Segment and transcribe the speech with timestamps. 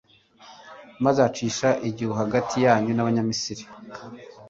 [1.03, 3.63] maze acisha igihu hagati yanyu n'abanyamisiri